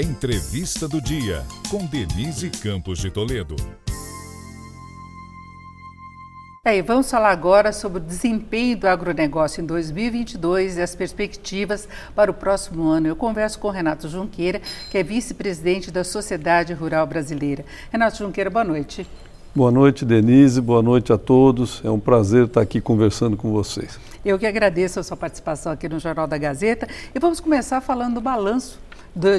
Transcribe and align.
Entrevista 0.00 0.88
do 0.88 0.98
Dia, 0.98 1.44
com 1.68 1.84
Denise 1.84 2.48
Campos 2.48 3.00
de 3.00 3.10
Toledo. 3.10 3.54
É, 6.64 6.80
vamos 6.80 7.10
falar 7.10 7.30
agora 7.30 7.70
sobre 7.70 7.98
o 7.98 8.00
desempenho 8.00 8.78
do 8.78 8.88
agronegócio 8.88 9.60
em 9.60 9.66
2022 9.66 10.78
e 10.78 10.80
as 10.80 10.94
perspectivas 10.94 11.86
para 12.14 12.30
o 12.30 12.34
próximo 12.34 12.88
ano. 12.88 13.08
Eu 13.08 13.16
converso 13.16 13.58
com 13.58 13.68
Renato 13.68 14.08
Junqueira, 14.08 14.62
que 14.90 14.96
é 14.96 15.02
vice-presidente 15.02 15.90
da 15.90 16.02
Sociedade 16.02 16.72
Rural 16.72 17.06
Brasileira. 17.06 17.62
Renato 17.92 18.16
Junqueira, 18.16 18.48
boa 18.48 18.64
noite. 18.64 19.06
Boa 19.52 19.72
noite, 19.72 20.04
Denise. 20.04 20.60
Boa 20.60 20.80
noite 20.80 21.12
a 21.12 21.18
todos. 21.18 21.82
É 21.84 21.90
um 21.90 21.98
prazer 21.98 22.44
estar 22.44 22.60
aqui 22.60 22.80
conversando 22.80 23.36
com 23.36 23.50
vocês. 23.50 23.98
Eu 24.24 24.38
que 24.38 24.46
agradeço 24.46 25.00
a 25.00 25.02
sua 25.02 25.16
participação 25.16 25.72
aqui 25.72 25.88
no 25.88 25.98
Jornal 25.98 26.28
da 26.28 26.38
Gazeta. 26.38 26.86
E 27.12 27.18
vamos 27.18 27.40
começar 27.40 27.80
falando 27.80 28.14
do 28.14 28.20
balanço 28.20 28.78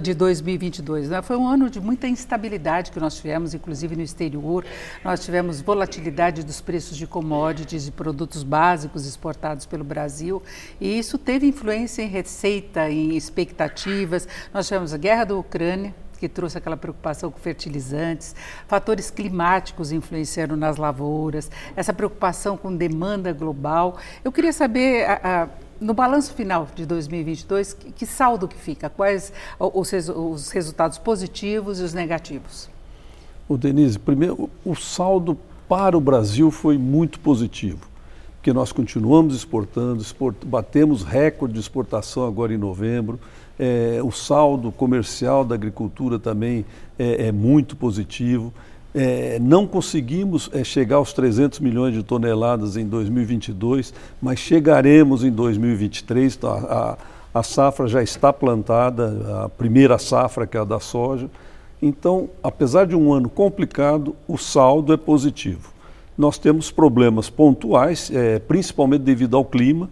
de 0.01 0.13
2022. 0.13 1.11
Né? 1.11 1.21
Foi 1.21 1.37
um 1.37 1.47
ano 1.47 1.69
de 1.69 1.79
muita 1.79 2.09
instabilidade 2.09 2.91
que 2.91 2.99
nós 2.99 3.15
tivemos, 3.15 3.53
inclusive 3.53 3.95
no 3.95 4.01
exterior. 4.01 4.65
Nós 5.01 5.23
tivemos 5.23 5.61
volatilidade 5.61 6.43
dos 6.43 6.59
preços 6.59 6.97
de 6.97 7.07
commodities 7.07 7.87
e 7.87 7.91
produtos 7.91 8.43
básicos 8.43 9.07
exportados 9.07 9.65
pelo 9.65 9.85
Brasil. 9.85 10.43
E 10.81 10.99
isso 10.99 11.17
teve 11.17 11.47
influência 11.47 12.01
em 12.01 12.07
receita, 12.07 12.91
em 12.91 13.15
expectativas. 13.15 14.27
Nós 14.53 14.67
tivemos 14.67 14.93
a 14.93 14.97
guerra 14.97 15.23
da 15.23 15.35
Ucrânia, 15.35 15.95
que 16.21 16.29
trouxe 16.29 16.55
aquela 16.55 16.77
preocupação 16.77 17.31
com 17.31 17.39
fertilizantes, 17.39 18.35
fatores 18.67 19.09
climáticos 19.09 19.91
influenciaram 19.91 20.55
nas 20.55 20.77
lavouras, 20.77 21.49
essa 21.75 21.91
preocupação 21.91 22.55
com 22.55 22.75
demanda 22.75 23.33
global. 23.33 23.97
Eu 24.23 24.31
queria 24.31 24.53
saber. 24.53 25.07
No 25.79 25.95
balanço 25.95 26.35
final 26.35 26.67
de 26.75 26.85
2022, 26.85 27.73
que, 27.73 27.91
que 27.91 28.05
saldo 28.05 28.47
que 28.47 28.55
fica? 28.55 28.87
Quais 28.87 29.33
os, 29.59 29.91
os, 29.91 30.51
resultados 30.51 30.99
positivos 30.99 31.79
e 31.79 31.83
os 31.83 31.91
negativos? 31.91 32.69
O 33.49 33.57
Denise, 33.57 33.97
primeiro, 33.97 34.47
o 34.63 34.75
saldo 34.75 35.35
para 35.67 35.97
o 35.97 35.99
Brasil 35.99 36.51
foi 36.51 36.77
muito 36.77 37.19
positivo, 37.19 37.87
porque 38.35 38.53
nós 38.53 38.71
continuamos 38.71 39.35
exportando, 39.35 40.03
export, 40.03 40.45
batemos 40.45 41.01
recorde 41.01 41.55
de 41.55 41.59
exportação 41.59 42.27
agora 42.27 42.53
em 42.53 42.59
novembro, 42.59 43.19
é, 43.59 43.99
o 44.03 44.11
saldo 44.11 44.71
comercial 44.71 45.45
da 45.45 45.55
agricultura 45.55 46.17
também 46.17 46.65
é, 46.97 47.27
é 47.27 47.31
muito 47.31 47.75
positivo. 47.75 48.53
É, 48.93 49.39
não 49.39 49.65
conseguimos 49.65 50.49
é, 50.51 50.63
chegar 50.63 50.97
aos 50.97 51.13
300 51.13 51.59
milhões 51.59 51.93
de 51.93 52.03
toneladas 52.03 52.75
em 52.75 52.85
2022, 52.85 53.93
mas 54.21 54.39
chegaremos 54.39 55.23
em 55.23 55.31
2023. 55.31 56.35
Tá? 56.35 56.97
A, 57.33 57.39
a 57.39 57.43
safra 57.43 57.87
já 57.87 58.03
está 58.03 58.33
plantada, 58.33 59.45
a 59.45 59.49
primeira 59.49 59.97
safra, 59.97 60.45
que 60.45 60.57
é 60.57 60.59
a 60.59 60.65
da 60.65 60.79
soja. 60.79 61.29
Então, 61.81 62.29
apesar 62.43 62.85
de 62.85 62.95
um 62.95 63.13
ano 63.13 63.29
complicado, 63.29 64.15
o 64.27 64.37
saldo 64.37 64.93
é 64.93 64.97
positivo. 64.97 65.71
Nós 66.17 66.37
temos 66.37 66.69
problemas 66.69 67.29
pontuais, 67.29 68.11
é, 68.13 68.37
principalmente 68.39 69.01
devido 69.01 69.37
ao 69.37 69.45
clima 69.45 69.89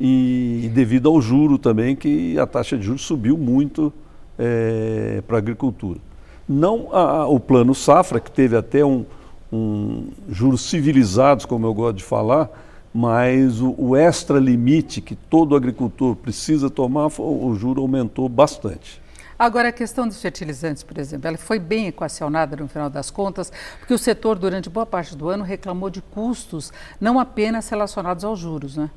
e, 0.00 0.70
devido 0.72 1.10
ao 1.10 1.20
juro 1.20 1.58
também, 1.58 1.94
que 1.94 2.38
a 2.38 2.46
taxa 2.46 2.78
de 2.78 2.86
juros 2.86 3.02
subiu 3.02 3.36
muito 3.36 3.92
é, 4.38 5.22
para 5.26 5.36
a 5.36 5.38
agricultura. 5.38 6.00
Não 6.48 6.88
a, 6.90 7.28
o 7.28 7.38
plano 7.38 7.74
safra, 7.74 8.18
que 8.18 8.30
teve 8.30 8.56
até 8.56 8.84
um, 8.84 9.04
um 9.52 10.08
juros 10.28 10.62
civilizados, 10.62 11.44
como 11.44 11.66
eu 11.66 11.74
gosto 11.74 11.98
de 11.98 12.04
falar, 12.04 12.50
mas 12.94 13.60
o, 13.60 13.74
o 13.76 13.94
extra 13.94 14.38
limite 14.38 15.02
que 15.02 15.14
todo 15.14 15.54
agricultor 15.54 16.16
precisa 16.16 16.70
tomar, 16.70 17.08
o 17.18 17.54
juro 17.54 17.82
aumentou 17.82 18.28
bastante. 18.28 19.00
Agora, 19.38 19.68
a 19.68 19.72
questão 19.72 20.06
dos 20.06 20.20
fertilizantes, 20.20 20.82
por 20.82 20.98
exemplo, 20.98 21.26
ela 21.26 21.38
foi 21.38 21.58
bem 21.58 21.86
equacionada 21.86 22.56
no 22.56 22.68
final 22.68 22.90
das 22.90 23.10
contas, 23.10 23.50
porque 23.78 23.94
o 23.94 23.98
setor, 23.98 24.38
durante 24.38 24.68
boa 24.68 24.84
parte 24.84 25.16
do 25.16 25.28
ano, 25.28 25.44
reclamou 25.44 25.88
de 25.88 26.02
custos 26.02 26.72
não 27.00 27.18
apenas 27.18 27.68
relacionados 27.68 28.22
aos 28.22 28.38
juros, 28.38 28.76
né? 28.76 28.90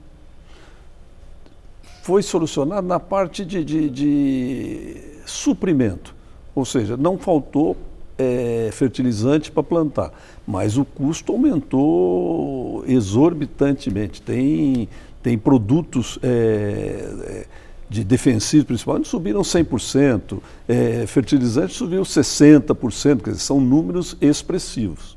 Foi 2.04 2.22
solucionado 2.22 2.86
na 2.86 3.00
parte 3.00 3.46
de, 3.46 3.64
de, 3.64 3.90
de 3.90 4.98
suprimento. 5.26 6.14
Ou 6.54 6.66
seja, 6.66 6.98
não 6.98 7.18
faltou 7.18 7.78
é, 8.18 8.70
fertilizante 8.74 9.50
para 9.50 9.64
plantar, 9.64 10.12
mas 10.46 10.78
o 10.78 10.84
custo 10.84 11.32
aumentou 11.32 12.84
exorbitantemente. 12.86 14.22
Tem, 14.22 14.90
tem 15.22 15.38
produtos 15.38 16.20
é, 16.22 17.46
de 17.90 18.04
defensivos, 18.04 18.66
principalmente, 18.66 19.08
subiram 19.08 19.40
100%, 19.40 20.40
é, 20.68 21.08
fertilizante 21.08 21.74
subiu 21.74 22.02
60%, 22.02 23.22
quer 23.22 23.30
dizer, 23.30 23.42
são 23.42 23.62
números 23.62 24.18
expressivos. 24.20 25.16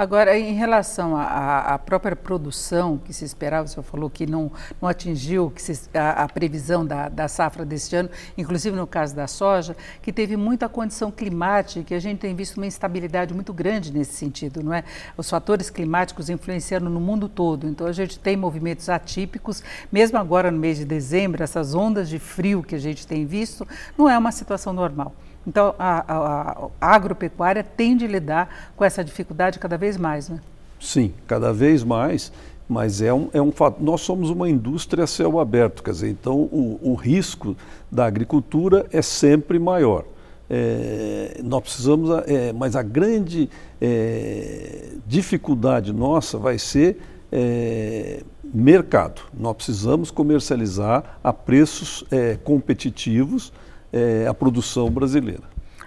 Agora, 0.00 0.38
em 0.38 0.54
relação 0.54 1.14
à, 1.14 1.78
própria 1.78 2.16
produção 2.16 2.96
que 2.96 3.12
se 3.12 3.22
esperava, 3.22 3.66
o 3.66 3.68
senhor 3.68 3.82
falou 3.82 4.08
que 4.08 4.24
não, 4.24 4.50
não 4.80 4.88
atingiu 4.88 5.50
que 5.50 5.60
se, 5.60 5.90
a, 5.92 6.22
a, 6.22 6.26
previsão 6.26 6.86
da, 6.86 7.10
da 7.10 7.28
safra 7.28 7.66
deste 7.66 7.96
ano, 7.96 8.08
inclusive 8.38 8.74
no 8.74 8.86
caso 8.86 9.14
da 9.14 9.26
soja, 9.26 9.76
que 10.00 10.10
teve 10.10 10.38
muita 10.38 10.70
condição 10.70 11.10
climática 11.10 11.92
e 11.92 11.96
a 11.98 12.00
gente 12.00 12.16
tem 12.16 12.34
visto 12.34 12.56
uma 12.56 12.64
instabilidade 12.64 13.34
muito 13.34 13.52
grande 13.52 13.92
nesse 13.92 14.14
sentido, 14.14 14.62
não 14.62 14.72
é? 14.72 14.84
Os 15.18 15.28
fatores 15.28 15.68
climáticos 15.68 16.30
influenciando 16.30 16.88
no 16.88 16.98
mundo 16.98 17.28
todo, 17.28 17.68
então 17.68 17.86
a 17.86 17.92
gente 17.92 18.18
tem 18.18 18.38
movimentos 18.38 18.88
atípicos, 18.88 19.62
mesmo 19.92 20.16
agora 20.16 20.50
no 20.50 20.58
mês 20.58 20.78
de 20.78 20.86
dezembro, 20.86 21.42
essas 21.42 21.74
ondas 21.74 22.08
de 22.08 22.18
frio 22.18 22.62
que 22.62 22.74
a 22.74 22.80
gente 22.80 23.06
tem 23.06 23.26
visto, 23.26 23.68
não 23.98 24.08
é 24.08 24.16
uma 24.16 24.32
situação 24.32 24.72
normal. 24.72 25.14
Então, 25.46 25.74
a, 25.78 26.04
a, 26.06 26.68
a 26.80 26.94
agropecuária 26.94 27.64
tem 27.64 27.96
de 27.96 28.06
lidar 28.06 28.72
com 28.76 28.84
essa 28.84 29.02
dificuldade 29.02 29.58
cada 29.58 29.76
vez 29.78 29.96
mais, 29.96 30.28
né? 30.28 30.38
Sim, 30.78 31.12
cada 31.26 31.52
vez 31.52 31.82
mais, 31.82 32.32
mas 32.68 33.02
é 33.02 33.12
um, 33.12 33.28
é 33.32 33.42
um 33.42 33.50
fato. 33.50 33.82
Nós 33.82 34.00
somos 34.00 34.30
uma 34.30 34.48
indústria 34.48 35.04
a 35.04 35.06
céu 35.06 35.40
aberto, 35.40 35.82
quer 35.82 35.90
dizer, 35.90 36.10
então 36.10 36.36
o, 36.36 36.78
o 36.82 36.94
risco 36.94 37.56
da 37.90 38.06
agricultura 38.06 38.86
é 38.92 39.02
sempre 39.02 39.58
maior. 39.58 40.04
É, 40.48 41.40
nós 41.44 41.62
precisamos, 41.62 42.10
é, 42.26 42.52
mas 42.52 42.74
a 42.74 42.82
grande 42.82 43.48
é, 43.80 44.90
dificuldade 45.06 45.92
nossa 45.92 46.38
vai 46.38 46.58
ser 46.58 47.00
é, 47.30 48.22
mercado. 48.52 49.22
Nós 49.32 49.54
precisamos 49.54 50.10
comercializar 50.10 51.18
a 51.22 51.32
preços 51.32 52.04
é, 52.10 52.36
competitivos 52.42 53.52
é, 53.92 54.26
a 54.26 54.34
produção 54.34 54.90
brasileira. 54.90 55.42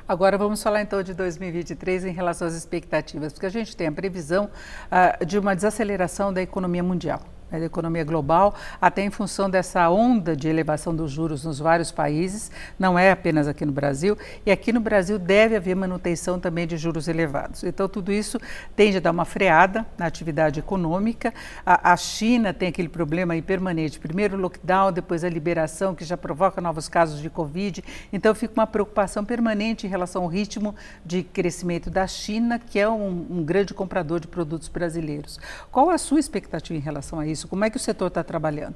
Agora 0.08 0.38
vamos 0.38 0.62
falar 0.62 0.82
então 0.82 1.02
de 1.02 1.14
2023 1.14 2.06
em 2.06 2.12
relação 2.12 2.46
às 2.48 2.54
expectativas, 2.54 3.32
porque 3.32 3.46
a 3.46 3.50
gente 3.50 3.76
tem 3.76 3.88
a 3.88 3.92
previsão 3.92 4.50
uh, 4.92 5.26
de 5.26 5.40
uma 5.40 5.56
desaceleração 5.56 6.34
da 6.34 6.42
economia 6.42 6.84
mundial. 6.84 7.22
Né, 7.54 7.60
da 7.60 7.66
economia 7.68 8.04
global, 8.04 8.56
até 8.82 9.04
em 9.04 9.12
função 9.12 9.48
dessa 9.48 9.88
onda 9.88 10.36
de 10.36 10.48
elevação 10.48 10.96
dos 10.96 11.12
juros 11.12 11.46
nos 11.46 11.60
vários 11.60 11.92
países, 11.92 12.50
não 12.80 12.98
é 12.98 13.12
apenas 13.12 13.48
aqui 13.48 13.64
no 13.64 13.72
Brasil, 13.72 14.18
e 14.44 14.50
aqui 14.50 14.74
no 14.74 14.80
Brasil 14.80 15.20
deve 15.20 15.56
haver 15.56 15.76
manutenção 15.76 16.40
também 16.40 16.66
de 16.66 16.78
juros 16.78 17.08
elevados. 17.08 17.64
Então, 17.64 17.88
tudo 17.88 18.12
isso 18.12 18.40
tende 18.76 18.98
a 18.98 19.00
dar 19.00 19.12
uma 19.12 19.24
freada 19.24 19.86
na 20.00 20.08
atividade 20.08 20.60
econômica. 20.60 21.32
A, 21.64 21.94
a 21.94 21.96
China 21.98 22.52
tem 22.56 22.70
aquele 22.70 22.90
problema 22.90 23.36
aí 23.36 23.42
permanente: 23.42 24.00
primeiro 24.00 24.36
o 24.36 24.42
lockdown, 24.42 24.92
depois 24.92 25.24
a 25.24 25.30
liberação, 25.30 25.94
que 25.94 26.04
já 26.04 26.18
provoca 26.18 26.60
novos 26.60 26.90
casos 26.90 27.22
de 27.22 27.30
Covid. 27.30 27.84
Então, 28.12 28.34
fica 28.34 28.54
uma 28.56 28.66
preocupação 28.66 29.24
permanente 29.24 29.86
em 29.86 29.90
relação 29.92 30.24
ao 30.24 30.28
ritmo 30.28 30.74
de 31.06 31.22
crescimento 31.22 31.92
da 31.92 32.08
China, 32.08 32.58
que 32.58 32.80
é 32.80 32.90
um, 32.90 33.28
um 33.30 33.44
grande 33.44 33.76
comprador 33.76 34.20
de 34.20 34.28
produtos 34.28 34.68
brasileiros. 34.68 35.40
Qual 35.72 35.92
a 35.92 36.00
sua 36.00 36.20
expectativa 36.20 36.80
em 36.80 36.82
relação 36.82 37.20
a 37.20 37.28
isso? 37.28 37.43
Isso? 37.44 37.48
Como 37.48 37.64
é 37.64 37.70
que 37.70 37.78
o 37.78 37.80
setor 37.80 38.08
está 38.08 38.24
trabalhando? 38.24 38.76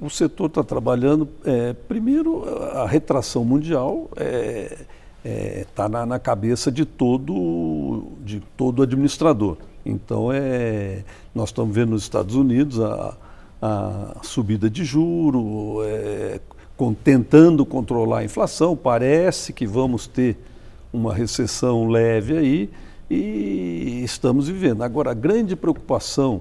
O 0.00 0.08
setor 0.08 0.46
está 0.46 0.64
trabalhando, 0.64 1.28
é, 1.44 1.74
primeiro, 1.74 2.44
a 2.72 2.86
retração 2.86 3.44
mundial 3.44 4.08
está 4.12 4.24
é, 4.24 4.78
é, 5.24 5.66
tá 5.74 5.88
na, 5.88 6.06
na, 6.06 6.18
cabeça 6.18 6.72
de 6.72 6.86
todo, 6.86 8.04
de 8.24 8.40
todo 8.56 8.82
administrador. 8.82 9.58
Então, 9.84 10.32
é, 10.32 11.04
nós 11.34 11.50
estamos 11.50 11.74
vendo 11.74 11.90
nos 11.90 12.02
Estados 12.02 12.34
Unidos 12.34 12.80
a, 12.80 13.16
a 13.60 14.16
subida 14.22 14.70
de 14.70 14.82
juro, 14.82 15.82
é, 15.84 16.40
com, 16.76 16.94
tentando 16.94 17.66
controlar 17.66 18.20
a 18.20 18.24
inflação. 18.24 18.74
Parece 18.74 19.52
que 19.52 19.66
vamos 19.66 20.06
ter 20.06 20.38
uma 20.90 21.12
recessão 21.12 21.86
leve 21.88 22.38
aí 22.38 22.70
e 23.10 24.00
estamos 24.02 24.48
vivendo. 24.48 24.82
Agora, 24.82 25.10
a 25.10 25.14
grande 25.14 25.54
preocupação 25.54 26.40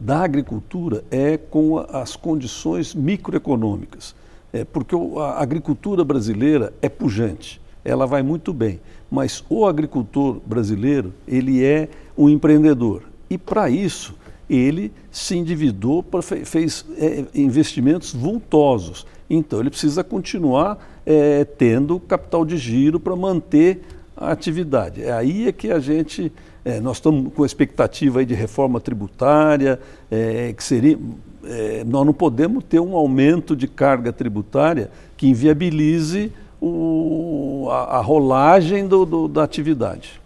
da 0.00 0.20
agricultura 0.20 1.04
é 1.10 1.36
com 1.36 1.78
as 1.78 2.16
condições 2.16 2.94
microeconômicas. 2.94 4.14
É, 4.52 4.64
porque 4.64 4.94
a 5.18 5.42
agricultura 5.42 6.04
brasileira 6.04 6.72
é 6.80 6.88
pujante, 6.88 7.60
ela 7.84 8.06
vai 8.06 8.22
muito 8.22 8.52
bem, 8.52 8.80
mas 9.10 9.44
o 9.48 9.66
agricultor 9.66 10.40
brasileiro, 10.44 11.12
ele 11.26 11.62
é 11.62 11.88
um 12.16 12.28
empreendedor. 12.30 13.02
E 13.28 13.36
para 13.36 13.68
isso, 13.68 14.14
ele 14.48 14.90
se 15.10 15.36
endividou, 15.36 16.04
fez 16.44 16.84
é, 16.96 17.24
investimentos 17.34 18.14
vultosos. 18.14 19.06
Então, 19.28 19.60
ele 19.60 19.68
precisa 19.68 20.02
continuar 20.02 20.78
é, 21.04 21.44
tendo 21.44 22.00
capital 22.00 22.44
de 22.44 22.56
giro 22.56 22.98
para 22.98 23.14
manter 23.14 23.82
a 24.20 24.32
atividade. 24.32 25.02
É 25.02 25.12
aí 25.12 25.48
é 25.48 25.52
que 25.52 25.70
a 25.70 25.78
gente, 25.78 26.32
é, 26.64 26.80
nós 26.80 26.96
estamos 26.96 27.32
com 27.32 27.44
expectativa 27.44 28.20
aí 28.20 28.26
de 28.26 28.34
reforma 28.34 28.80
tributária, 28.80 29.78
é, 30.10 30.52
que 30.52 30.62
seria, 30.62 30.98
é, 31.44 31.84
nós 31.84 32.04
não 32.04 32.12
podemos 32.12 32.64
ter 32.64 32.80
um 32.80 32.94
aumento 32.94 33.54
de 33.54 33.68
carga 33.68 34.12
tributária 34.12 34.90
que 35.16 35.28
inviabilize 35.28 36.32
o, 36.60 37.68
a, 37.70 37.98
a 37.98 38.00
rolagem 38.00 38.86
do, 38.86 39.06
do, 39.06 39.28
da 39.28 39.44
atividade. 39.44 40.20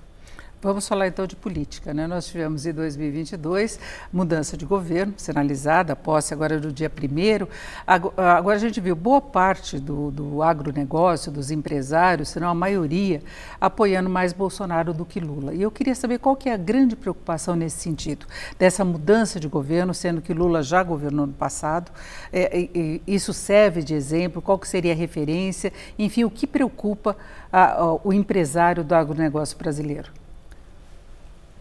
Vamos 0.62 0.86
falar 0.86 1.08
então 1.08 1.26
de 1.26 1.34
política. 1.34 1.92
Né? 1.92 2.06
Nós 2.06 2.28
tivemos 2.28 2.64
em 2.64 2.72
2022 2.72 3.80
mudança 4.12 4.56
de 4.56 4.64
governo, 4.64 5.12
sinalizada, 5.16 5.96
posse 5.96 6.32
agora 6.32 6.60
do 6.60 6.72
dia 6.72 6.88
1 6.88 7.48
Agora 7.84 8.54
a 8.54 8.60
gente 8.60 8.80
viu 8.80 8.94
boa 8.94 9.20
parte 9.20 9.80
do, 9.80 10.12
do 10.12 10.40
agronegócio, 10.40 11.32
dos 11.32 11.50
empresários, 11.50 12.28
se 12.28 12.38
não 12.38 12.48
a 12.48 12.54
maioria, 12.54 13.20
apoiando 13.60 14.08
mais 14.08 14.32
Bolsonaro 14.32 14.94
do 14.94 15.04
que 15.04 15.18
Lula. 15.18 15.52
E 15.52 15.62
eu 15.62 15.70
queria 15.70 15.96
saber 15.96 16.18
qual 16.18 16.36
que 16.36 16.48
é 16.48 16.54
a 16.54 16.56
grande 16.56 16.94
preocupação 16.94 17.56
nesse 17.56 17.80
sentido, 17.80 18.24
dessa 18.56 18.84
mudança 18.84 19.40
de 19.40 19.48
governo, 19.48 19.92
sendo 19.92 20.22
que 20.22 20.32
Lula 20.32 20.62
já 20.62 20.80
governou 20.84 21.26
no 21.26 21.32
passado. 21.32 21.90
É, 22.32 22.68
isso 23.04 23.32
serve 23.32 23.82
de 23.82 23.94
exemplo? 23.94 24.40
Qual 24.40 24.56
que 24.56 24.68
seria 24.68 24.92
a 24.92 24.96
referência? 24.96 25.72
Enfim, 25.98 26.22
o 26.22 26.30
que 26.30 26.46
preocupa 26.46 27.16
a, 27.52 27.72
a, 27.72 27.94
o 27.94 28.12
empresário 28.12 28.84
do 28.84 28.94
agronegócio 28.94 29.58
brasileiro? 29.58 30.21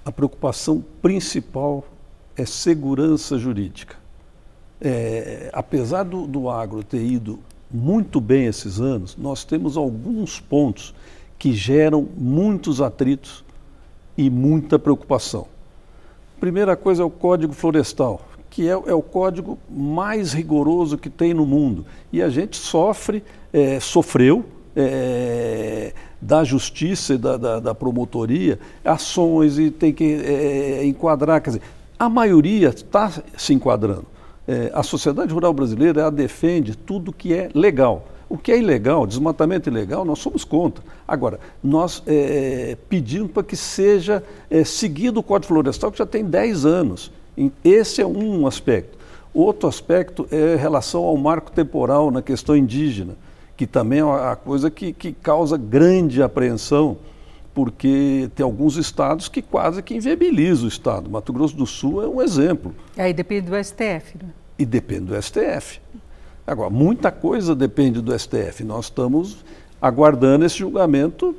A 0.03 0.11
preocupação 0.11 0.83
principal 1.01 1.85
é 2.35 2.45
segurança 2.45 3.37
jurídica. 3.37 3.95
É, 4.79 5.49
apesar 5.53 6.03
do, 6.03 6.25
do 6.25 6.49
agro 6.49 6.83
ter 6.83 7.03
ido 7.03 7.39
muito 7.69 8.19
bem 8.19 8.45
esses 8.45 8.81
anos, 8.81 9.15
nós 9.15 9.43
temos 9.43 9.77
alguns 9.77 10.39
pontos 10.39 10.93
que 11.37 11.53
geram 11.53 12.07
muitos 12.17 12.81
atritos 12.81 13.43
e 14.17 14.29
muita 14.29 14.77
preocupação. 14.77 15.47
Primeira 16.39 16.75
coisa 16.75 17.03
é 17.03 17.05
o 17.05 17.09
Código 17.09 17.53
Florestal, 17.53 18.21
que 18.49 18.67
é, 18.67 18.71
é 18.71 18.93
o 18.93 19.01
código 19.01 19.57
mais 19.69 20.33
rigoroso 20.33 20.97
que 20.97 21.09
tem 21.09 21.33
no 21.33 21.45
mundo. 21.45 21.85
E 22.11 22.21
a 22.21 22.29
gente 22.29 22.57
sofre, 22.57 23.23
é, 23.53 23.79
sofreu, 23.79 24.43
é, 24.75 25.93
da 26.21 26.43
justiça 26.43 27.15
e 27.15 27.17
da, 27.17 27.35
da, 27.35 27.59
da, 27.59 27.75
promotoria 27.75 28.59
ações 28.85 29.57
e 29.57 29.71
tem 29.71 29.91
que 29.91 30.03
é, 30.03 30.85
enquadrar. 30.85 31.41
Quer 31.41 31.49
dizer, 31.51 31.61
a 31.97 32.07
maioria 32.07 32.69
está 32.69 33.11
se 33.35 33.53
enquadrando. 33.53 34.05
É, 34.47 34.71
a 34.73 34.83
sociedade 34.83 35.33
rural 35.33 35.53
brasileira 35.53 36.11
defende 36.11 36.75
tudo 36.75 37.11
que 37.11 37.33
é 37.33 37.49
legal. 37.53 38.07
O 38.29 38.37
que 38.37 38.51
é 38.51 38.57
ilegal, 38.57 39.05
desmatamento 39.05 39.69
ilegal, 39.69 40.05
nós 40.05 40.19
somos 40.19 40.45
contra. 40.45 40.83
Agora, 41.07 41.39
nós 41.61 42.01
é, 42.07 42.77
pedimos 42.87 43.31
para 43.31 43.43
que 43.43 43.57
seja 43.57 44.23
é, 44.49 44.63
seguido 44.63 45.19
o 45.19 45.23
Código 45.23 45.53
Florestal, 45.53 45.91
que 45.91 45.97
já 45.97 46.05
tem 46.05 46.23
10 46.23 46.65
anos. 46.65 47.11
Esse 47.63 48.01
é 48.01 48.07
um 48.07 48.47
aspecto. 48.47 48.97
Outro 49.33 49.67
aspecto 49.67 50.27
é 50.31 50.55
relação 50.55 51.03
ao 51.03 51.17
marco 51.17 51.51
temporal 51.51 52.09
na 52.09 52.21
questão 52.21 52.55
indígena 52.55 53.15
que 53.55 53.67
também 53.67 53.99
é 53.99 54.03
uma 54.03 54.35
coisa 54.35 54.71
que, 54.71 54.93
que 54.93 55.11
causa 55.11 55.57
grande 55.57 56.21
apreensão, 56.23 56.97
porque 57.53 58.29
tem 58.35 58.43
alguns 58.43 58.77
estados 58.77 59.27
que 59.27 59.41
quase 59.41 59.83
que 59.83 59.95
inviabilizam 59.95 60.65
o 60.65 60.67
estado. 60.67 61.09
Mato 61.09 61.33
Grosso 61.33 61.55
do 61.55 61.65
Sul 61.65 62.03
é 62.03 62.07
um 62.07 62.21
exemplo. 62.21 62.73
Aí 62.97 63.13
depende 63.13 63.49
do 63.49 63.63
STF, 63.63 64.17
né? 64.21 64.29
E 64.57 64.65
depende 64.65 65.05
do 65.05 65.21
STF. 65.21 65.79
Agora, 66.45 66.69
muita 66.69 67.11
coisa 67.11 67.55
depende 67.55 68.01
do 68.01 68.17
STF. 68.17 68.63
Nós 68.63 68.85
estamos 68.85 69.43
aguardando 69.81 70.45
esse 70.45 70.57
julgamento 70.57 71.35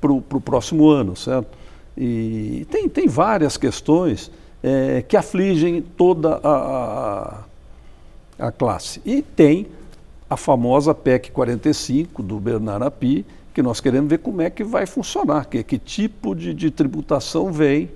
para 0.00 0.12
o 0.12 0.40
próximo 0.40 0.88
ano, 0.88 1.16
certo? 1.16 1.48
E 1.96 2.66
tem, 2.70 2.88
tem 2.88 3.08
várias 3.08 3.56
questões 3.56 4.30
é, 4.62 5.02
que 5.02 5.16
afligem 5.16 5.82
toda 5.82 6.40
a, 6.42 7.44
a, 8.38 8.46
a 8.46 8.52
classe. 8.52 9.00
E 9.04 9.22
tem 9.22 9.66
a 10.28 10.36
famosa 10.36 10.94
PEC 10.94 11.30
45 11.30 12.22
do 12.22 12.38
Bernard 12.38 12.84
Api, 12.84 13.24
que 13.54 13.62
nós 13.62 13.80
queremos 13.80 14.10
ver 14.10 14.18
como 14.18 14.42
é 14.42 14.50
que 14.50 14.62
vai 14.62 14.86
funcionar, 14.86 15.46
que, 15.46 15.62
que 15.62 15.78
tipo 15.78 16.34
de, 16.34 16.52
de 16.52 16.70
tributação 16.70 17.50
vem, 17.50 17.90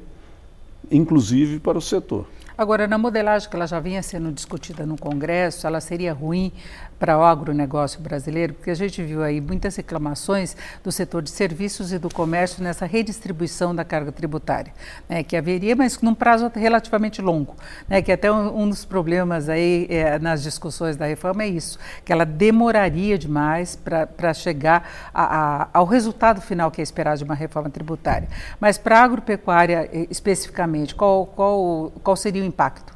inclusive 0.90 1.60
para 1.60 1.78
o 1.78 1.80
setor. 1.80 2.26
Agora, 2.62 2.86
na 2.86 2.96
modelagem 2.96 3.50
que 3.50 3.56
ela 3.56 3.66
já 3.66 3.80
vinha 3.80 4.00
sendo 4.04 4.30
discutida 4.30 4.86
no 4.86 4.96
Congresso, 4.96 5.66
ela 5.66 5.80
seria 5.80 6.12
ruim 6.12 6.52
para 6.96 7.18
o 7.18 7.24
agronegócio 7.24 8.00
brasileiro? 8.00 8.54
Porque 8.54 8.70
a 8.70 8.74
gente 8.76 9.02
viu 9.02 9.24
aí 9.24 9.40
muitas 9.40 9.74
reclamações 9.74 10.56
do 10.84 10.92
setor 10.92 11.20
de 11.20 11.30
serviços 11.30 11.92
e 11.92 11.98
do 11.98 12.08
comércio 12.08 12.62
nessa 12.62 12.86
redistribuição 12.86 13.74
da 13.74 13.84
carga 13.84 14.12
tributária, 14.12 14.72
né, 15.08 15.24
que 15.24 15.36
haveria, 15.36 15.74
mas 15.74 16.00
num 16.00 16.14
prazo 16.14 16.48
relativamente 16.54 17.20
longo. 17.20 17.56
Né, 17.88 18.00
que 18.00 18.12
até 18.12 18.30
um, 18.30 18.62
um 18.62 18.68
dos 18.68 18.84
problemas 18.84 19.48
aí 19.48 19.88
é, 19.90 20.16
nas 20.20 20.44
discussões 20.44 20.96
da 20.96 21.06
reforma 21.06 21.42
é 21.42 21.48
isso, 21.48 21.76
que 22.04 22.12
ela 22.12 22.24
demoraria 22.24 23.18
demais 23.18 23.74
para 23.74 24.32
chegar 24.32 24.88
a, 25.12 25.62
a, 25.62 25.68
ao 25.72 25.84
resultado 25.84 26.40
final 26.40 26.70
que 26.70 26.80
é 26.80 26.84
esperado 26.84 27.18
de 27.18 27.24
uma 27.24 27.34
reforma 27.34 27.68
tributária. 27.68 28.28
Mas 28.60 28.78
para 28.78 29.00
a 29.00 29.02
agropecuária 29.02 29.90
especificamente, 30.08 30.94
qual, 30.94 31.26
qual, 31.26 31.92
qual 32.04 32.14
seria 32.14 32.42
o 32.42 32.46
impacto? 32.52 32.92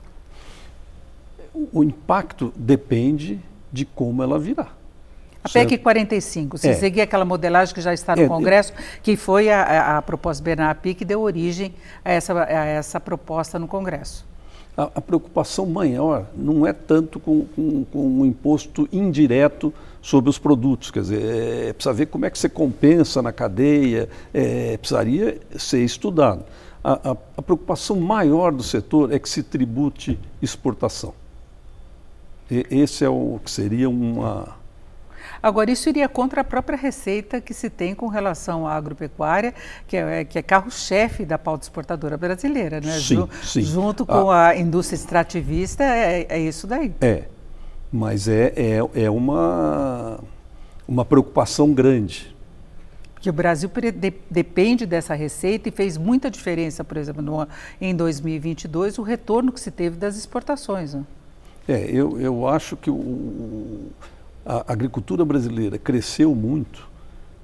O 1.73 1.83
impacto 1.83 2.53
depende 2.55 3.41
de 3.73 3.85
como 3.85 4.23
ela 4.23 4.39
virá. 4.39 4.69
A 5.43 5.49
PEC 5.49 5.79
45, 5.79 6.59
se 6.59 6.69
é. 6.69 6.75
seguir 6.75 7.01
aquela 7.01 7.25
modelagem 7.25 7.73
que 7.73 7.81
já 7.81 7.95
está 7.95 8.17
no 8.17 8.23
é, 8.23 8.29
Congresso, 8.29 8.73
que 9.01 9.17
foi 9.17 9.49
a, 9.49 9.63
a, 9.63 9.99
a 9.99 10.03
proposta 10.03 10.43
Bernard 10.43 10.81
que 10.95 11.05
deu 11.05 11.21
origem 11.21 11.73
a 12.05 12.11
essa, 12.11 12.45
a 12.45 12.65
essa 12.65 12.99
proposta 12.99 13.57
no 13.59 13.69
Congresso. 13.69 14.27
A, 14.77 14.91
a 14.97 15.01
preocupação 15.01 15.65
maior 15.65 16.27
não 16.37 16.67
é 16.67 16.73
tanto 16.73 17.21
com, 17.21 17.47
com, 17.55 17.85
com 17.85 18.21
um 18.21 18.27
imposto 18.27 18.89
indireto 18.93 19.73
sobre 20.03 20.29
os 20.29 20.39
produtos, 20.39 20.91
quer 20.91 21.01
dizer, 21.01 21.23
é, 21.23 21.73
precisa 21.73 21.93
ver 21.93 22.07
como 22.07 22.27
é 22.27 22.31
que 22.31 22.39
você 22.39 22.49
compensa 22.49 23.23
na 23.23 23.33
cadeia, 23.33 24.09
é, 24.35 24.77
precisaria 24.77 25.41
ser 25.57 25.85
estudado. 25.85 26.45
A, 26.87 27.11
a, 27.11 27.17
a 27.39 27.43
preocupação 27.43 27.97
maior 27.97 28.53
do 28.53 28.63
setor 28.63 29.13
é 29.13 29.19
que 29.19 29.29
se 29.29 29.43
tribute 29.43 30.17
exportação. 30.41 31.13
E, 32.49 32.65
esse 32.71 33.05
é 33.05 33.09
o 33.09 33.41
que 33.45 33.51
seria 33.51 33.91
uma. 33.91 34.57
Agora, 35.43 35.69
isso 35.69 35.89
iria 35.89 36.09
contra 36.09 36.43
a 36.43 36.45
própria 36.45 36.79
receita 36.79 37.41
que 37.41 37.53
se 37.53 37.69
tem 37.69 37.93
com 37.93 38.07
relação 38.07 38.69
à 38.69 38.75
agropecuária, 38.75 39.53
que 39.89 39.97
é, 39.97 40.25
que 40.25 40.39
é 40.39 40.43
carro-chefe 40.43 41.25
da 41.25 41.37
pauta 41.37 41.65
exportadora 41.65 42.17
brasileira, 42.17 42.81
né? 42.81 43.01
Sim, 43.01 43.29
sim. 43.43 43.63
Junto 43.63 44.07
com 44.07 44.31
a, 44.31 44.51
a 44.51 44.57
indústria 44.57 44.95
extrativista, 44.95 45.83
é, 45.83 46.25
é, 46.29 46.39
isso 46.39 46.69
daí. 46.69 46.95
É, 47.01 47.25
mas 47.93 48.29
é, 48.29 48.53
é, 48.55 49.03
é 49.03 49.11
uma, 49.11 50.21
uma 50.87 51.05
preocupação 51.05 51.73
grande 51.75 52.36
que 53.27 53.31
o 53.31 53.33
Brasil 53.33 53.69
de, 53.93 54.15
depende 54.31 54.87
dessa 54.87 55.13
receita 55.13 55.69
e 55.69 55.73
fez 55.73 55.99
muita 55.99 56.31
diferença, 56.31 56.85
por 56.85 56.97
exemplo, 56.97 57.21
no, 57.21 57.49
em 57.81 57.93
2022, 57.93 58.99
o 58.99 59.03
retorno 59.03 59.51
que 59.51 59.59
se 59.59 59.73
teve 59.73 59.97
das 59.97 60.17
exportações. 60.17 60.95
Né? 60.95 61.05
É, 61.67 61.91
eu, 61.91 62.21
eu 62.21 62.47
acho 62.47 62.77
que 62.77 62.89
o, 62.89 63.87
a 64.45 64.73
agricultura 64.73 65.25
brasileira 65.25 65.77
cresceu 65.77 66.37
muito 66.37 66.89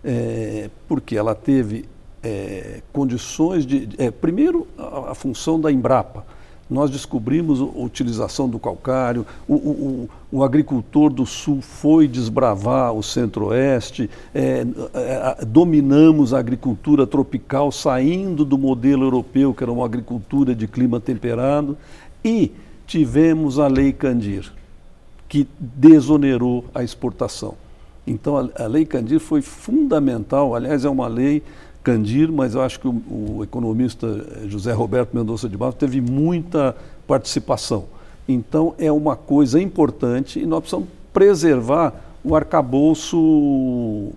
é, 0.04 0.70
porque 0.86 1.16
ela 1.16 1.34
teve 1.34 1.88
é, 2.22 2.80
condições 2.92 3.66
de. 3.66 3.88
É, 3.98 4.12
primeiro, 4.12 4.68
a, 4.78 5.10
a 5.10 5.14
função 5.16 5.60
da 5.60 5.72
Embrapa 5.72 6.24
nós 6.72 6.90
descobrimos 6.90 7.60
a 7.60 7.64
utilização 7.64 8.48
do 8.48 8.58
calcário, 8.58 9.26
o, 9.46 9.54
o, 9.54 10.08
o 10.32 10.42
agricultor 10.42 11.12
do 11.12 11.26
sul 11.26 11.60
foi 11.60 12.08
desbravar 12.08 12.92
o 12.92 13.02
centro-oeste, 13.02 14.08
é, 14.34 14.66
é, 14.94 15.44
dominamos 15.44 16.32
a 16.32 16.38
agricultura 16.38 17.06
tropical, 17.06 17.70
saindo 17.70 18.44
do 18.44 18.56
modelo 18.56 19.04
europeu, 19.04 19.52
que 19.52 19.62
era 19.62 19.70
uma 19.70 19.84
agricultura 19.84 20.54
de 20.54 20.66
clima 20.66 20.98
temperado, 20.98 21.76
e 22.24 22.50
tivemos 22.86 23.58
a 23.58 23.68
Lei 23.68 23.92
Candir, 23.92 24.52
que 25.28 25.46
desonerou 25.58 26.64
a 26.74 26.82
exportação. 26.82 27.54
Então, 28.06 28.36
a, 28.36 28.64
a 28.64 28.66
Lei 28.66 28.84
Candir 28.84 29.20
foi 29.20 29.42
fundamental, 29.42 30.54
aliás, 30.54 30.84
é 30.84 30.88
uma 30.88 31.06
lei 31.06 31.42
Candir, 31.82 32.30
mas 32.30 32.54
eu 32.54 32.62
acho 32.62 32.78
que 32.78 32.88
o, 32.88 33.02
o 33.36 33.44
economista 33.44 34.26
José 34.46 34.72
Roberto 34.72 35.16
Mendonça 35.16 35.48
de 35.48 35.56
Barros 35.56 35.74
teve 35.74 36.00
muita 36.00 36.76
participação. 37.06 37.86
Então 38.28 38.74
é 38.78 38.90
uma 38.90 39.16
coisa 39.16 39.60
importante 39.60 40.38
e 40.38 40.46
nós 40.46 40.60
precisamos 40.60 40.88
preservar 41.12 41.94
o 42.24 42.36
arcabouço 42.36 44.12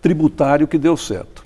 tributário 0.00 0.66
que 0.66 0.78
deu 0.78 0.96
certo. 0.96 1.44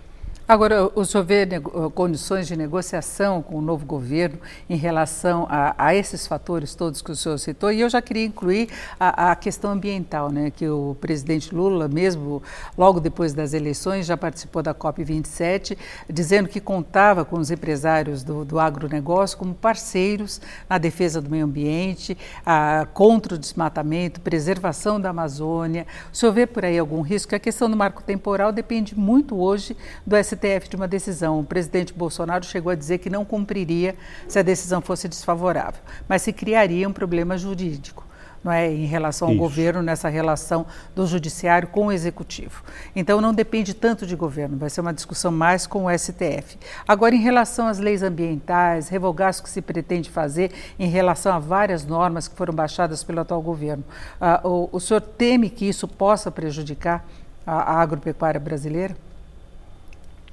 Agora, 0.52 0.90
o 0.94 1.02
senhor 1.02 1.24
vê 1.24 1.48
condições 1.94 2.46
de 2.46 2.54
negociação 2.54 3.40
com 3.40 3.56
o 3.56 3.62
novo 3.62 3.86
governo 3.86 4.38
em 4.68 4.76
relação 4.76 5.46
a, 5.48 5.74
a, 5.78 5.94
esses 5.94 6.26
fatores 6.26 6.74
todos 6.74 7.00
que 7.00 7.10
o 7.10 7.16
senhor 7.16 7.38
citou? 7.38 7.72
E 7.72 7.80
eu 7.80 7.88
já 7.88 8.02
queria 8.02 8.26
incluir 8.26 8.68
a, 9.00 9.30
a, 9.30 9.34
questão 9.34 9.70
ambiental, 9.70 10.30
né? 10.30 10.50
que 10.50 10.68
o 10.68 10.94
presidente 11.00 11.54
Lula, 11.54 11.88
mesmo 11.88 12.42
logo 12.76 13.00
depois 13.00 13.32
das 13.32 13.54
eleições, 13.54 14.04
já 14.04 14.14
participou 14.14 14.62
da 14.62 14.74
COP27, 14.74 15.74
dizendo 16.06 16.50
que 16.50 16.60
contava 16.60 17.24
com 17.24 17.38
os 17.38 17.50
empresários 17.50 18.22
do, 18.22 18.44
do 18.44 18.60
agronegócio 18.60 19.38
como 19.38 19.54
parceiros 19.54 20.38
na 20.68 20.76
defesa 20.76 21.22
do 21.22 21.30
meio 21.30 21.46
ambiente, 21.46 22.14
a, 22.44 22.86
contra 22.92 23.36
o 23.36 23.38
desmatamento, 23.38 24.20
preservação 24.20 25.00
da 25.00 25.08
Amazônia. 25.08 25.86
O 26.12 26.14
senhor 26.14 26.32
vê 26.32 26.46
por 26.46 26.62
aí 26.62 26.78
algum 26.78 27.00
risco? 27.00 27.34
A 27.34 27.38
questão 27.38 27.70
do 27.70 27.76
marco 27.76 28.02
temporal 28.02 28.52
depende 28.52 28.94
muito 28.94 29.34
hoje 29.40 29.74
do 30.06 30.14
STF 30.22 30.41
STF 30.42 30.68
de 30.68 30.76
uma 30.76 30.88
decisão. 30.88 31.38
O 31.38 31.44
presidente 31.44 31.92
Bolsonaro 31.92 32.44
chegou 32.44 32.72
a 32.72 32.74
dizer 32.74 32.98
que 32.98 33.08
não 33.08 33.24
cumpriria 33.24 33.94
se 34.26 34.38
a 34.38 34.42
decisão 34.42 34.80
fosse 34.80 35.08
desfavorável, 35.08 35.80
mas 36.08 36.22
se 36.22 36.32
criaria 36.32 36.88
um 36.88 36.92
problema 36.92 37.38
jurídico. 37.38 38.04
Não 38.42 38.50
é, 38.50 38.68
em 38.68 38.86
relação 38.86 39.28
ao 39.28 39.34
Isso. 39.34 39.40
governo, 39.40 39.82
nessa 39.82 40.08
relação 40.08 40.66
do 40.96 41.06
judiciário 41.06 41.68
com 41.68 41.86
o 41.86 41.92
executivo. 41.92 42.64
Então, 42.94 43.20
não 43.20 43.32
depende 43.32 43.72
tanto 43.72 44.04
de 44.04 44.16
governo, 44.16 44.58
vai 44.58 44.68
ser 44.68 44.80
uma 44.80 44.92
discussão 44.92 45.30
mais 45.30 45.64
com 45.64 45.84
o 45.84 45.96
STF. 45.96 46.58
Agora, 46.86 47.14
em 47.14 47.20
relação 47.20 47.68
às 47.68 47.78
leis 47.78 48.02
ambientais, 48.02 48.88
revogaço 48.88 49.44
que 49.44 49.48
se 49.48 49.62
pretende 49.62 50.10
fazer 50.10 50.50
em 50.76 50.88
relação 50.88 51.32
a 51.32 51.38
várias 51.38 51.86
normas 51.86 52.26
que 52.26 52.34
foram 52.34 52.52
baixadas 52.52 53.04
pelo 53.04 53.20
atual 53.20 53.40
governo, 53.40 53.84
uh, 54.20 54.48
o, 54.48 54.68
o 54.72 54.80
senhor 54.80 55.00
teme 55.00 55.48
que 55.48 55.68
isso 55.68 55.86
possa 55.86 56.28
prejudicar 56.28 57.06
a, 57.46 57.74
a 57.74 57.80
agropecuária 57.80 58.40
brasileira? 58.40 58.96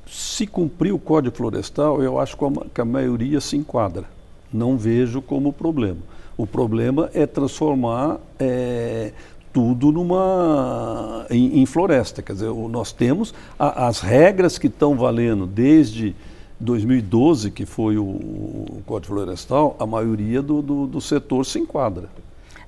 Se 0.10 0.48
cumprir 0.48 0.92
o 0.92 0.98
Código 0.98 1.36
Florestal, 1.36 2.02
eu 2.02 2.20
acho 2.20 2.36
que 2.74 2.82
a 2.82 2.86
maioria 2.86 3.40
se 3.40 3.56
enquadra. 3.56 4.06
Não 4.52 4.76
vejo 4.76 5.22
como 5.22 5.54
problema. 5.54 6.00
O 6.36 6.48
problema 6.48 7.12
é 7.14 7.28
transformar 7.28 8.20
é, 8.40 9.14
tudo 9.54 9.92
numa 9.92 11.28
em, 11.30 11.62
em, 11.62 11.66
floresta. 11.66 12.24
Quer 12.24 12.34
dizer, 12.34 12.50
nós 12.50 12.92
temos 12.92 13.34
a, 13.58 13.88
as 13.88 14.00
regras 14.00 14.58
que 14.58 14.66
estão 14.68 14.98
valendo 14.98 15.46
desde 15.46 16.16
2012, 16.60 17.52
que 17.52 17.66
foi 17.66 17.98
o, 17.98 18.04
o 18.04 18.82
Código 18.88 19.14
Florestal, 19.14 19.76
a 19.80 19.86
maioria 19.86 20.42
do, 20.42 20.62
do, 20.62 20.88
do 20.88 21.00
setor 21.00 21.46
se 21.46 21.60
enquadra. 21.60 22.10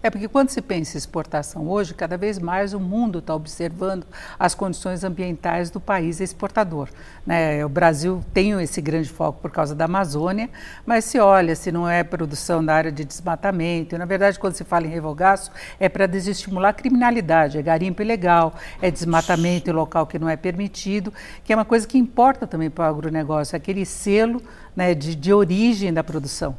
É 0.04 0.10
porque 0.10 0.28
quando 0.28 0.50
se 0.50 0.62
pensa 0.64 0.98
em 0.98 1.00
exportação 1.00 1.70
hoje, 1.70 1.94
cada 1.94 2.18
vez 2.18 2.40
mais 2.40 2.74
o 2.74 2.80
mundo 2.80 3.20
está 3.20 3.36
observando 3.36 4.04
as 4.40 4.56
condições 4.56 5.04
ambientais 5.04 5.70
do 5.70 5.80
país 5.80 6.20
exportador. 6.20 6.90
Né? 7.24 7.64
O 7.64 7.70
Brasil 7.70 8.24
tem 8.34 8.60
esse 8.64 8.82
grande 8.82 9.10
foco 9.10 9.40
por 9.40 9.52
causa 9.52 9.76
da 9.76 9.86
Amazônia, 9.86 10.50
mas 10.88 11.06
se 11.06 11.20
olha 11.20 11.56
se 11.56 11.72
não 11.72 11.88
é 11.88 12.04
produção 12.04 12.66
da 12.66 12.74
área 12.74 12.92
de 12.92 13.06
desmatamento, 13.06 13.94
e, 13.94 13.98
na 14.00 14.06
verdade 14.06 14.40
quando 14.40 14.56
se 14.56 14.64
fala 14.64 14.88
em 14.88 14.90
revogaço 14.90 15.52
é 15.80 15.88
para 15.88 16.08
desestimular 16.08 16.72
a 16.72 16.74
criminalidade, 16.74 17.60
é 17.60 17.62
garimpo 17.62 18.02
ilegal, 18.02 18.56
é 18.82 18.90
desmatamento 18.90 19.70
em 19.70 19.74
local 19.74 20.08
que 20.08 20.18
não 20.18 20.28
é 20.28 20.36
permitido, 20.36 21.14
que 21.44 21.54
é 21.54 21.56
uma 21.56 21.66
coisa 21.66 21.88
que 21.88 22.00
importa 22.00 22.48
também 22.48 22.72
para 22.72 22.86
o 22.86 22.90
agronegócio, 22.90 23.56
aquele 23.56 23.86
selo 23.86 24.42
né, 24.76 24.96
de, 24.96 25.14
de 25.14 25.32
origem 25.32 25.94
da 25.94 26.04
produção. 26.04 26.58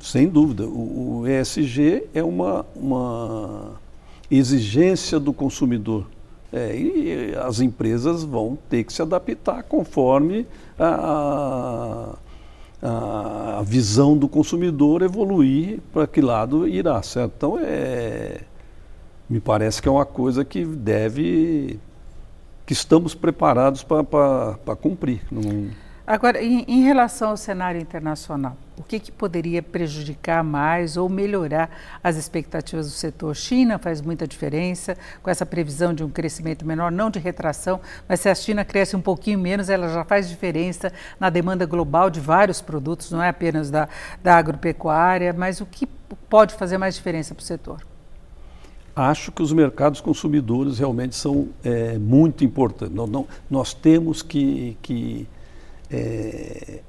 Sem 0.00 0.28
dúvida. 0.28 0.64
O, 0.64 1.20
o 1.20 1.28
ESG 1.28 2.08
é 2.14 2.24
uma, 2.24 2.64
uma 2.74 3.72
exigência 4.30 5.20
do 5.20 5.32
consumidor. 5.32 6.06
É, 6.52 6.74
e 6.74 7.34
as 7.36 7.60
empresas 7.60 8.24
vão 8.24 8.58
ter 8.68 8.82
que 8.82 8.92
se 8.92 9.00
adaptar 9.00 9.62
conforme 9.62 10.46
a, 10.76 12.16
a, 12.82 13.58
a 13.58 13.62
visão 13.62 14.16
do 14.16 14.26
consumidor 14.26 15.02
evoluir 15.02 15.78
para 15.92 16.08
que 16.08 16.20
lado 16.20 16.66
irá, 16.66 17.00
certo? 17.02 17.32
Então, 17.36 17.58
é, 17.62 18.40
me 19.28 19.38
parece 19.38 19.80
que 19.80 19.88
é 19.88 19.92
uma 19.92 20.06
coisa 20.06 20.44
que 20.44 20.64
deve, 20.64 21.78
que 22.66 22.72
estamos 22.72 23.14
preparados 23.14 23.84
para 23.84 24.76
cumprir. 24.80 25.20
Não... 25.30 25.70
Agora, 26.10 26.42
em, 26.42 26.64
em, 26.66 26.82
relação 26.82 27.30
ao 27.30 27.36
cenário 27.36 27.80
internacional, 27.80 28.56
o 28.76 28.82
que, 28.82 28.98
que, 28.98 29.12
poderia 29.12 29.62
prejudicar 29.62 30.42
mais 30.42 30.96
ou 30.96 31.08
melhorar 31.08 31.70
as 32.02 32.16
expectativas 32.16 32.86
do 32.86 32.92
setor? 32.92 33.36
China 33.36 33.78
faz 33.78 34.00
muita 34.00 34.26
diferença 34.26 34.96
com 35.22 35.30
essa 35.30 35.46
previsão 35.46 35.94
de 35.94 36.02
um 36.02 36.10
crescimento 36.10 36.66
menor, 36.66 36.90
não 36.90 37.10
de 37.10 37.20
retração, 37.20 37.80
mas 38.08 38.18
se 38.18 38.28
a 38.28 38.34
China 38.34 38.64
cresce 38.64 38.96
um 38.96 39.00
pouquinho 39.00 39.38
menos, 39.38 39.68
ela 39.68 39.86
já 39.88 40.04
faz 40.04 40.28
diferença 40.28 40.92
na 41.20 41.30
demanda 41.30 41.64
global 41.64 42.10
de 42.10 42.18
vários 42.18 42.60
produtos, 42.60 43.12
não 43.12 43.22
é 43.22 43.28
apenas 43.28 43.70
da, 43.70 43.88
da 44.20 44.34
agropecuária, 44.34 45.32
mas 45.32 45.60
o 45.60 45.66
que 45.66 45.86
pode 46.28 46.54
fazer 46.54 46.76
mais 46.76 46.96
diferença 46.96 47.36
para 47.36 47.42
o 47.42 47.46
setor? 47.46 47.86
Acho 48.96 49.30
que 49.30 49.44
os 49.44 49.52
mercados 49.52 50.00
consumidores 50.00 50.80
realmente 50.80 51.14
são 51.14 51.50
é, 51.62 51.96
muito 51.98 52.42
importantes. 52.42 52.96
Não, 52.96 53.06
não, 53.06 53.28
nós 53.48 53.72
temos 53.72 54.22
que, 54.22 54.76
que 54.82 55.28
é, 55.90 56.80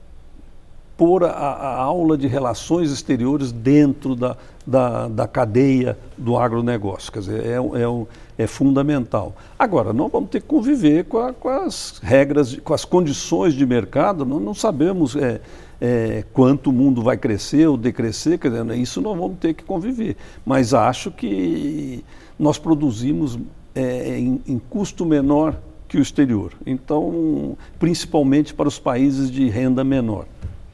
pôr 1.02 1.24
a, 1.24 1.30
a, 1.30 1.82
aula 1.82 2.16
de 2.16 2.28
relações 2.28 2.92
exteriores 2.92 3.52
dentro 3.52 4.16
da, 4.16 4.38
da, 4.68 5.08
da 5.08 5.28
cadeia 5.28 5.98
do 6.16 6.38
agronegócio. 6.38 7.12
Quer 7.12 7.20
dizer, 7.20 7.44
é, 7.44 7.56
é, 7.56 8.44
é, 8.44 8.46
fundamental. 8.46 9.36
Agora, 9.58 9.94
nós 9.94 10.12
vamos 10.12 10.30
ter 10.30 10.42
que 10.42 10.48
conviver 10.48 11.06
com, 11.06 11.18
a, 11.18 11.34
com 11.34 11.50
as 11.50 12.00
regras, 12.04 12.56
com 12.58 12.74
as 12.74 12.86
condições 12.86 13.56
de 13.56 13.66
mercado, 13.66 14.24
nós 14.24 14.42
não 14.42 14.54
sabemos 14.54 15.16
é, 15.16 15.42
é, 15.82 16.24
quanto 16.32 16.70
o 16.70 16.74
mundo 16.74 17.02
vai 17.02 17.18
crescer 17.18 17.68
ou 17.68 17.76
decrescer, 17.76 18.38
quer 18.38 18.52
dizer, 18.52 18.78
isso 18.78 19.02
nós 19.02 19.18
vamos 19.18 19.40
ter 19.40 19.56
que 19.56 19.64
conviver. 19.64 20.16
Mas 20.46 20.72
acho 20.72 21.10
que 21.10 22.06
nós 22.38 22.60
produzimos 22.60 23.40
é, 23.74 24.20
em, 24.20 24.40
em 24.48 24.60
custo 24.60 25.04
menor 25.04 25.60
que 25.92 25.98
o 25.98 26.02
exterior. 26.02 26.54
Então, 26.66 27.58
principalmente 27.78 28.54
para 28.54 28.66
os 28.66 28.80
países 28.80 29.30
de 29.30 29.50
renda 29.50 29.84
menor. 29.84 30.26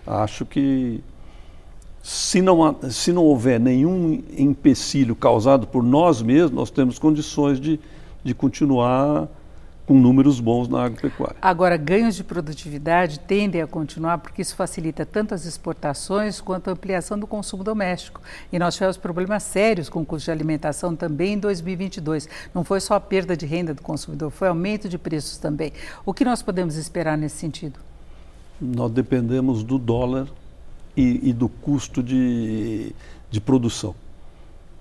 Acho 0.06 0.46
que 0.46 1.02
se 2.04 2.40
não, 2.40 2.76
se 2.92 3.12
não 3.12 3.24
houver 3.26 3.60
nenhum 3.60 4.22
empecilho 4.38 5.16
causado 5.16 5.66
por 5.66 5.82
nós 5.82 6.22
mesmos, 6.22 6.52
nós 6.52 6.70
temos 6.70 7.00
condições 7.00 7.60
de, 7.60 7.80
de 8.24 8.36
continuar 8.36 9.28
com 9.88 9.94
números 9.94 10.42
bons 10.42 10.68
na 10.68 10.84
agropecuária. 10.84 11.38
Agora, 11.42 11.78
ganhos 11.78 12.16
de 12.16 12.24
produtividade 12.24 13.22
tendem 13.22 13.62
a 13.62 13.68
continuar 13.68 14.18
porque 14.18 14.42
isso 14.42 14.54
facilita 14.54 15.06
tanto 15.06 15.34
as 15.34 15.46
exportações 15.46 16.42
quanto 16.42 16.70
a 16.70 16.74
ampliação 16.74 17.18
do 17.18 17.26
consumo 17.26 17.64
doméstico. 17.64 18.22
E 18.52 18.60
nós 18.60 18.74
tivemos 18.74 18.98
problemas 18.98 19.44
sérios 19.44 19.88
com 19.88 20.02
o 20.02 20.06
custo 20.06 20.26
de 20.26 20.32
alimentação 20.32 20.94
também 20.94 21.34
em 21.34 21.40
2022. 21.40 22.28
Não 22.54 22.66
foi 22.66 22.82
só 22.82 22.96
a 22.96 23.00
perda 23.00 23.38
de 23.38 23.46
renda 23.46 23.74
do 23.74 23.82
consumidor, 23.82 24.30
foi 24.30 24.50
aumento 24.50 24.90
de 24.90 24.98
preços 24.98 25.38
também. 25.38 25.72
O 26.06 26.14
que 26.14 26.26
nós 26.26 26.42
podemos 26.42 26.76
esperar 26.76 27.18
nesse 27.18 27.38
sentido? 27.38 27.80
Nós 28.60 28.92
dependemos 28.92 29.64
do 29.64 29.80
dólar 29.80 30.28
e, 30.98 31.30
e 31.30 31.32
do 31.32 31.48
custo 31.48 32.04
de, 32.04 32.94
de 33.32 33.40
produção. 33.40 33.96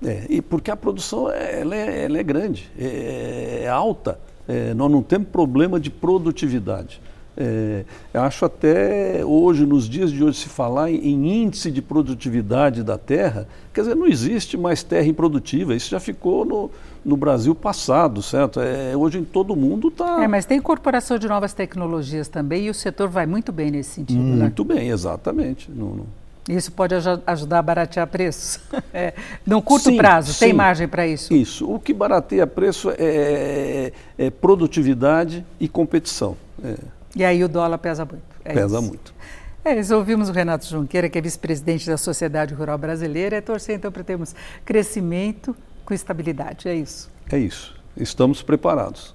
É, 0.04 0.26
e 0.28 0.42
porque 0.42 0.70
a 0.70 0.76
produção 0.76 1.30
ela 1.30 1.76
é, 1.76 2.04
ela 2.04 2.18
é 2.18 2.22
grande, 2.24 2.68
é, 2.76 3.62
é 3.62 3.68
alta. 3.68 4.18
É, 4.48 4.74
nós 4.74 4.90
não 4.90 5.02
temos 5.02 5.28
problema 5.28 5.78
de 5.80 5.90
produtividade. 5.90 7.00
É, 7.36 7.84
eu 8.14 8.22
acho 8.22 8.46
até 8.46 9.22
hoje, 9.22 9.66
nos 9.66 9.86
dias 9.86 10.10
de 10.10 10.24
hoje, 10.24 10.38
se 10.38 10.48
falar 10.48 10.90
em, 10.90 11.42
índice 11.42 11.70
de 11.70 11.82
produtividade 11.82 12.82
da 12.82 12.96
terra, 12.96 13.46
quer 13.74 13.82
dizer, 13.82 13.94
não 13.94 14.06
existe 14.06 14.56
mais 14.56 14.82
terra 14.82 15.06
improdutiva. 15.06 15.74
Isso 15.74 15.90
já 15.90 16.00
ficou 16.00 16.46
no, 16.46 16.70
no 17.04 17.16
Brasil 17.16 17.54
passado, 17.54 18.22
certo? 18.22 18.58
É, 18.58 18.96
hoje 18.96 19.18
em 19.18 19.24
todo 19.24 19.54
mundo 19.54 19.88
está. 19.88 20.22
É, 20.22 20.26
mas 20.26 20.46
tem 20.46 20.58
incorporação 20.58 21.18
de 21.18 21.28
novas 21.28 21.52
tecnologias 21.52 22.26
também 22.26 22.66
e 22.66 22.70
o 22.70 22.74
setor 22.74 23.08
vai 23.08 23.26
muito 23.26 23.52
bem 23.52 23.70
nesse 23.70 23.90
sentido. 23.90 24.22
Né? 24.22 24.44
Muito 24.44 24.64
né? 24.64 24.74
bem, 24.74 24.88
exatamente. 24.88 25.70
Não, 25.70 25.88
não... 25.88 26.25
Isso 26.48 26.70
pode 26.70 26.94
ajudar 27.26 27.58
a 27.58 27.62
baratear 27.62 28.06
preços? 28.06 28.60
É, 28.94 29.12
no 29.44 29.60
curto 29.60 29.90
sim, 29.90 29.96
prazo, 29.98 30.32
sim, 30.32 30.46
tem 30.46 30.52
margem 30.54 30.88
para 30.88 31.06
isso? 31.06 31.34
Isso. 31.34 31.70
O 31.70 31.78
que 31.78 31.92
barateia 31.92 32.46
preço 32.46 32.88
é, 32.90 32.94
é, 32.98 33.92
é 34.16 34.30
produtividade 34.30 35.44
e 35.60 35.68
competição. 35.68 36.34
É. 36.64 36.76
E 37.14 37.22
aí 37.22 37.44
o 37.44 37.48
dólar 37.48 37.76
pesa 37.76 38.06
muito. 38.06 38.22
É 38.42 38.54
pesa 38.54 38.78
isso. 38.78 38.88
muito. 38.88 39.14
É, 39.62 39.78
isso, 39.78 39.94
ouvimos 39.94 40.30
o 40.30 40.32
Renato 40.32 40.64
Junqueira, 40.64 41.10
que 41.10 41.18
é 41.18 41.20
vice-presidente 41.20 41.86
da 41.86 41.98
Sociedade 41.98 42.54
Rural 42.54 42.78
Brasileira, 42.78 43.36
é 43.36 43.40
torcer 43.42 43.76
então 43.76 43.92
para 43.92 44.02
termos 44.02 44.34
crescimento 44.64 45.54
com 45.84 45.92
estabilidade. 45.92 46.68
É 46.68 46.74
isso. 46.74 47.10
É 47.30 47.38
isso. 47.38 47.74
Estamos 47.96 48.40
preparados 48.42 49.14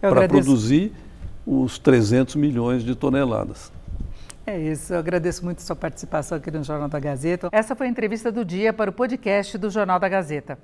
para 0.00 0.26
produzir 0.26 0.92
os 1.46 1.78
300 1.78 2.34
milhões 2.34 2.82
de 2.82 2.94
toneladas. 2.94 3.70
É 4.50 4.58
isso, 4.58 4.92
eu 4.92 4.98
agradeço 4.98 5.44
muito 5.44 5.58
a 5.58 5.60
sua 5.60 5.76
participação 5.76 6.36
aqui 6.36 6.50
no 6.50 6.64
Jornal 6.64 6.88
da 6.88 6.98
Gazeta. 6.98 7.48
Essa 7.52 7.76
foi 7.76 7.86
a 7.86 7.90
entrevista 7.90 8.32
do 8.32 8.44
dia 8.44 8.72
para 8.72 8.90
o 8.90 8.92
podcast 8.92 9.56
do 9.56 9.70
Jornal 9.70 10.00
da 10.00 10.08
Gazeta. 10.08 10.58